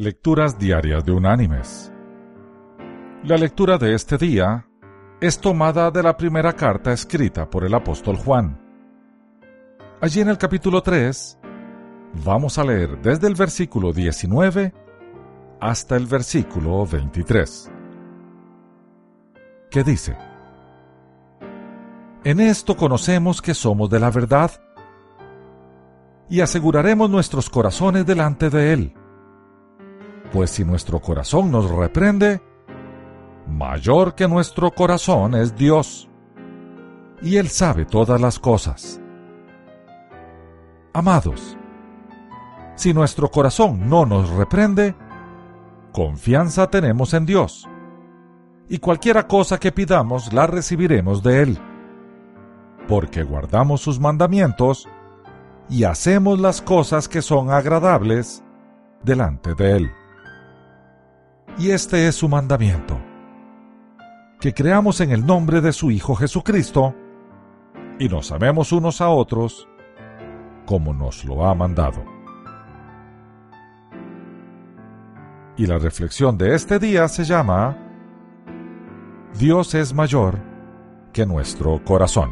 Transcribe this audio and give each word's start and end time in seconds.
Lecturas 0.00 0.56
Diarias 0.56 1.04
de 1.04 1.10
Unánimes. 1.10 1.92
La 3.24 3.36
lectura 3.36 3.78
de 3.78 3.96
este 3.96 4.16
día 4.16 4.64
es 5.20 5.40
tomada 5.40 5.90
de 5.90 6.04
la 6.04 6.16
primera 6.16 6.52
carta 6.52 6.92
escrita 6.92 7.50
por 7.50 7.64
el 7.64 7.74
apóstol 7.74 8.16
Juan. 8.16 8.60
Allí 10.00 10.20
en 10.20 10.28
el 10.28 10.38
capítulo 10.38 10.82
3 10.84 11.40
vamos 12.24 12.58
a 12.58 12.64
leer 12.64 13.02
desde 13.02 13.26
el 13.26 13.34
versículo 13.34 13.92
19 13.92 14.72
hasta 15.60 15.96
el 15.96 16.06
versículo 16.06 16.86
23, 16.86 17.68
que 19.68 19.82
dice, 19.82 20.16
En 22.22 22.38
esto 22.38 22.76
conocemos 22.76 23.42
que 23.42 23.52
somos 23.52 23.90
de 23.90 23.98
la 23.98 24.12
verdad 24.12 24.52
y 26.30 26.40
aseguraremos 26.40 27.10
nuestros 27.10 27.50
corazones 27.50 28.06
delante 28.06 28.48
de 28.48 28.72
Él 28.72 28.97
pues 30.32 30.50
si 30.50 30.64
nuestro 30.64 31.00
corazón 31.00 31.50
nos 31.50 31.70
reprende, 31.70 32.40
mayor 33.46 34.14
que 34.14 34.28
nuestro 34.28 34.70
corazón 34.70 35.34
es 35.34 35.56
Dios, 35.56 36.08
y 37.22 37.36
Él 37.36 37.48
sabe 37.48 37.84
todas 37.84 38.20
las 38.20 38.38
cosas. 38.38 39.00
Amados, 40.92 41.56
si 42.74 42.92
nuestro 42.92 43.30
corazón 43.30 43.88
no 43.88 44.06
nos 44.06 44.30
reprende, 44.30 44.94
confianza 45.92 46.68
tenemos 46.68 47.14
en 47.14 47.26
Dios, 47.26 47.68
y 48.68 48.78
cualquiera 48.78 49.26
cosa 49.26 49.58
que 49.58 49.72
pidamos 49.72 50.32
la 50.32 50.46
recibiremos 50.46 51.22
de 51.22 51.42
Él, 51.42 51.58
porque 52.86 53.22
guardamos 53.22 53.80
sus 53.80 53.98
mandamientos 53.98 54.88
y 55.70 55.84
hacemos 55.84 56.38
las 56.38 56.62
cosas 56.62 57.08
que 57.08 57.22
son 57.22 57.50
agradables 57.50 58.42
delante 59.02 59.54
de 59.54 59.76
Él. 59.76 59.92
Y 61.58 61.72
este 61.72 62.06
es 62.06 62.14
su 62.14 62.28
mandamiento, 62.28 63.00
que 64.40 64.54
creamos 64.54 65.00
en 65.00 65.10
el 65.10 65.26
nombre 65.26 65.60
de 65.60 65.72
su 65.72 65.90
Hijo 65.90 66.14
Jesucristo 66.14 66.94
y 67.98 68.08
nos 68.08 68.30
amemos 68.30 68.70
unos 68.70 69.00
a 69.00 69.08
otros 69.08 69.68
como 70.66 70.94
nos 70.94 71.24
lo 71.24 71.44
ha 71.44 71.54
mandado. 71.56 72.04
Y 75.56 75.66
la 75.66 75.78
reflexión 75.78 76.38
de 76.38 76.54
este 76.54 76.78
día 76.78 77.08
se 77.08 77.24
llama 77.24 77.76
Dios 79.36 79.74
es 79.74 79.92
mayor 79.92 80.38
que 81.12 81.26
nuestro 81.26 81.82
corazón. 81.84 82.30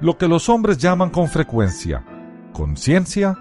Lo 0.00 0.18
que 0.18 0.28
los 0.28 0.50
hombres 0.50 0.76
llaman 0.76 1.08
con 1.08 1.28
frecuencia 1.28 2.04
conciencia 2.52 3.36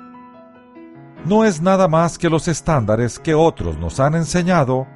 no 1.25 1.45
es 1.45 1.61
nada 1.61 1.87
más 1.87 2.17
que 2.17 2.29
los 2.29 2.47
estándares 2.47 3.17
que 3.17 3.33
otros 3.33 3.77
nos 3.77 3.99
han 3.99 4.15
enseñado 4.15 4.87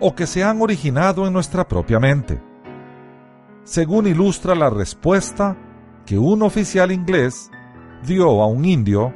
o 0.00 0.14
que 0.14 0.26
se 0.26 0.44
han 0.44 0.62
originado 0.62 1.26
en 1.26 1.32
nuestra 1.32 1.66
propia 1.66 1.98
mente, 1.98 2.40
según 3.64 4.06
ilustra 4.06 4.54
la 4.54 4.70
respuesta 4.70 5.56
que 6.06 6.18
un 6.18 6.42
oficial 6.42 6.92
inglés 6.92 7.50
dio 8.06 8.42
a 8.42 8.46
un 8.46 8.64
indio 8.64 9.12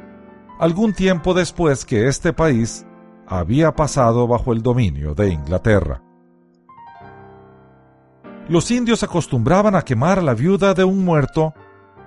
algún 0.59 0.93
tiempo 0.93 1.35
después 1.35 1.85
que 1.85 2.09
este 2.09 2.33
país 2.33 2.85
había 3.27 3.75
pasado 3.77 4.27
bajo 4.27 4.53
el 4.53 4.63
dominio 4.63 5.15
de 5.15 5.31
Inglaterra. 5.31 6.03
Los 8.49 8.71
indios 8.71 9.03
acostumbraban 9.03 9.77
a 9.77 9.83
quemar 9.83 10.23
la 10.23 10.35
viuda 10.35 10.73
de 10.73 10.83
un 10.83 11.05
muerto 11.05 11.53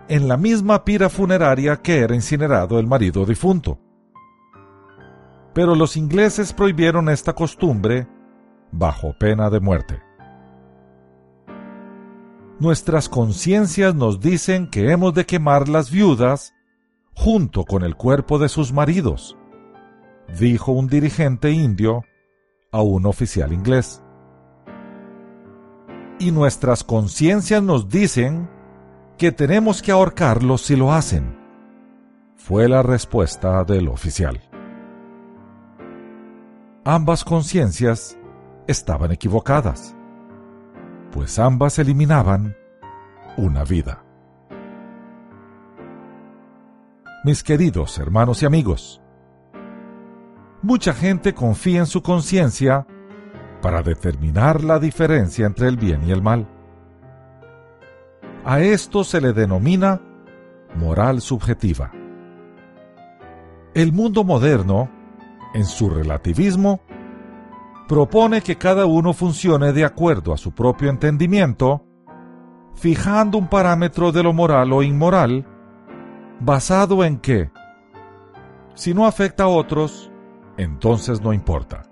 en 0.09 0.27
la 0.27 0.35
misma 0.35 0.83
pira 0.83 1.07
funeraria 1.07 1.77
que 1.77 1.99
era 1.99 2.15
incinerado 2.15 2.79
el 2.79 2.87
marido 2.87 3.25
difunto 3.25 3.79
pero 5.53 5.75
los 5.75 5.97
ingleses 5.97 6.53
prohibieron 6.53 7.09
esta 7.09 7.33
costumbre 7.33 8.07
bajo 8.71 9.13
pena 9.17 9.49
de 9.49 9.59
muerte. 9.59 10.01
Nuestras 12.59 13.09
conciencias 13.09 13.95
nos 13.95 14.19
dicen 14.19 14.69
que 14.69 14.91
hemos 14.91 15.13
de 15.13 15.25
quemar 15.25 15.67
las 15.67 15.91
viudas 15.91 16.53
junto 17.13 17.65
con 17.65 17.83
el 17.83 17.95
cuerpo 17.95 18.39
de 18.39 18.49
sus 18.49 18.71
maridos, 18.71 19.35
dijo 20.39 20.71
un 20.71 20.87
dirigente 20.87 21.51
indio 21.51 22.03
a 22.71 22.81
un 22.81 23.05
oficial 23.05 23.51
inglés. 23.51 24.03
Y 26.19 26.31
nuestras 26.31 26.83
conciencias 26.83 27.63
nos 27.63 27.89
dicen 27.89 28.47
que 29.17 29.31
tenemos 29.31 29.81
que 29.81 29.91
ahorcarlos 29.91 30.61
si 30.61 30.75
lo 30.75 30.93
hacen, 30.93 31.35
fue 32.35 32.69
la 32.69 32.83
respuesta 32.83 33.63
del 33.63 33.87
oficial 33.87 34.50
ambas 36.83 37.23
conciencias 37.23 38.17
estaban 38.67 39.11
equivocadas, 39.11 39.95
pues 41.11 41.37
ambas 41.37 41.77
eliminaban 41.79 42.55
una 43.37 43.63
vida. 43.63 44.03
Mis 47.23 47.43
queridos 47.43 47.99
hermanos 47.99 48.41
y 48.41 48.47
amigos, 48.47 49.01
mucha 50.63 50.93
gente 50.93 51.33
confía 51.33 51.79
en 51.79 51.85
su 51.85 52.01
conciencia 52.01 52.87
para 53.61 53.83
determinar 53.83 54.63
la 54.63 54.79
diferencia 54.79 55.45
entre 55.45 55.67
el 55.67 55.77
bien 55.77 56.03
y 56.07 56.11
el 56.11 56.23
mal. 56.23 56.47
A 58.43 58.59
esto 58.59 59.03
se 59.03 59.21
le 59.21 59.33
denomina 59.33 60.01
moral 60.75 61.21
subjetiva. 61.21 61.91
El 63.75 63.93
mundo 63.93 64.23
moderno 64.23 64.89
en 65.53 65.65
su 65.65 65.89
relativismo, 65.89 66.81
propone 67.87 68.41
que 68.41 68.57
cada 68.57 68.85
uno 68.85 69.13
funcione 69.13 69.73
de 69.73 69.83
acuerdo 69.83 70.33
a 70.33 70.37
su 70.37 70.53
propio 70.53 70.89
entendimiento, 70.89 71.85
fijando 72.75 73.37
un 73.37 73.47
parámetro 73.47 74.11
de 74.11 74.23
lo 74.23 74.33
moral 74.33 74.71
o 74.71 74.81
inmoral, 74.81 75.45
basado 76.39 77.03
en 77.03 77.17
que, 77.17 77.51
si 78.75 78.93
no 78.93 79.05
afecta 79.05 79.43
a 79.43 79.47
otros, 79.47 80.11
entonces 80.57 81.21
no 81.21 81.33
importa. 81.33 81.83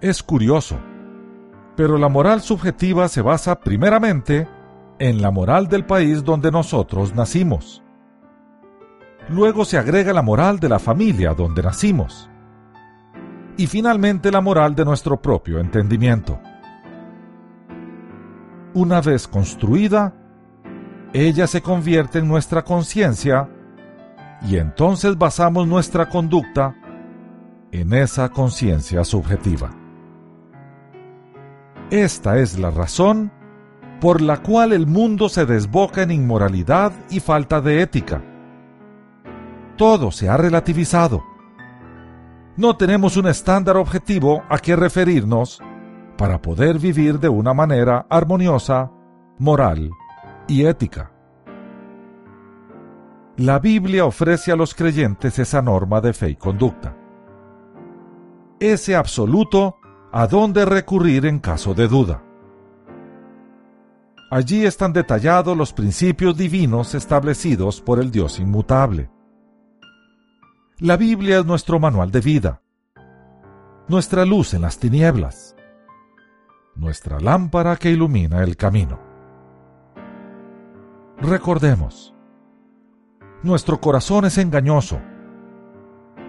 Es 0.00 0.22
curioso, 0.22 0.76
pero 1.76 1.96
la 1.96 2.08
moral 2.08 2.42
subjetiva 2.42 3.08
se 3.08 3.22
basa 3.22 3.60
primeramente 3.60 4.46
en 4.98 5.22
la 5.22 5.30
moral 5.30 5.68
del 5.68 5.86
país 5.86 6.24
donde 6.24 6.50
nosotros 6.50 7.14
nacimos. 7.14 7.83
Luego 9.28 9.64
se 9.64 9.78
agrega 9.78 10.12
la 10.12 10.22
moral 10.22 10.60
de 10.60 10.68
la 10.68 10.78
familia 10.78 11.32
donde 11.32 11.62
nacimos. 11.62 12.28
Y 13.56 13.66
finalmente 13.66 14.30
la 14.30 14.40
moral 14.40 14.74
de 14.74 14.84
nuestro 14.84 15.20
propio 15.20 15.60
entendimiento. 15.60 16.38
Una 18.74 19.00
vez 19.00 19.26
construida, 19.26 20.12
ella 21.12 21.46
se 21.46 21.62
convierte 21.62 22.18
en 22.18 22.28
nuestra 22.28 22.64
conciencia 22.64 23.48
y 24.42 24.56
entonces 24.56 25.16
basamos 25.16 25.66
nuestra 25.66 26.08
conducta 26.08 26.74
en 27.70 27.94
esa 27.94 28.28
conciencia 28.28 29.04
subjetiva. 29.04 29.70
Esta 31.90 32.38
es 32.38 32.58
la 32.58 32.70
razón 32.70 33.32
por 34.00 34.20
la 34.20 34.42
cual 34.42 34.72
el 34.72 34.86
mundo 34.86 35.28
se 35.28 35.46
desboca 35.46 36.02
en 36.02 36.10
inmoralidad 36.10 36.92
y 37.08 37.20
falta 37.20 37.60
de 37.60 37.80
ética 37.80 38.22
todo 39.76 40.10
se 40.10 40.28
ha 40.28 40.36
relativizado. 40.36 41.24
No 42.56 42.76
tenemos 42.76 43.16
un 43.16 43.26
estándar 43.26 43.76
objetivo 43.76 44.42
a 44.48 44.58
que 44.58 44.76
referirnos 44.76 45.60
para 46.16 46.40
poder 46.40 46.78
vivir 46.78 47.18
de 47.18 47.28
una 47.28 47.52
manera 47.52 48.06
armoniosa, 48.08 48.92
moral 49.38 49.90
y 50.46 50.64
ética. 50.64 51.10
La 53.36 53.58
Biblia 53.58 54.04
ofrece 54.04 54.52
a 54.52 54.56
los 54.56 54.74
creyentes 54.74 55.40
esa 55.40 55.60
norma 55.60 56.00
de 56.00 56.12
fe 56.12 56.30
y 56.30 56.36
conducta. 56.36 56.96
Ese 58.60 58.94
absoluto 58.94 59.76
a 60.12 60.28
dónde 60.28 60.64
recurrir 60.64 61.26
en 61.26 61.40
caso 61.40 61.74
de 61.74 61.88
duda. 61.88 62.22
Allí 64.30 64.64
están 64.64 64.92
detallados 64.92 65.56
los 65.56 65.72
principios 65.72 66.36
divinos 66.36 66.94
establecidos 66.94 67.80
por 67.80 67.98
el 67.98 68.12
Dios 68.12 68.38
inmutable. 68.38 69.10
La 70.84 70.98
Biblia 70.98 71.38
es 71.38 71.46
nuestro 71.46 71.80
manual 71.80 72.10
de 72.10 72.20
vida, 72.20 72.60
nuestra 73.88 74.26
luz 74.26 74.52
en 74.52 74.60
las 74.60 74.78
tinieblas, 74.78 75.56
nuestra 76.74 77.18
lámpara 77.20 77.76
que 77.76 77.90
ilumina 77.90 78.42
el 78.42 78.54
camino. 78.58 79.00
Recordemos, 81.22 82.14
nuestro 83.42 83.80
corazón 83.80 84.26
es 84.26 84.36
engañoso, 84.36 85.00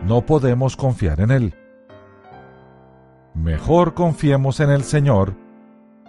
no 0.05 0.25
podemos 0.25 0.77
confiar 0.77 1.19
en 1.19 1.31
él. 1.31 1.53
Mejor 3.33 3.93
confiemos 3.93 4.61
en 4.61 4.69
el 4.69 4.83
Señor 4.83 5.35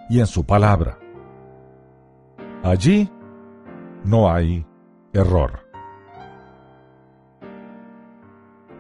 y 0.09 0.21
en 0.21 0.27
su 0.29 0.47
palabra. 0.47 1.01
Allí 2.63 3.11
no 4.05 4.31
hay 4.31 4.65
error. 5.13 5.66